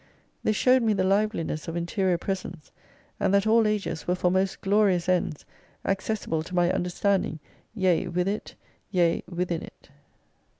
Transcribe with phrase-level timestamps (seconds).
[0.43, 2.71] This showed me the liveliness of interior presence,
[3.19, 5.45] and that all ages were for most glorious ends,
[5.85, 7.39] accessible to my understanding,
[7.75, 8.55] yea with it,
[8.89, 9.91] yea within it.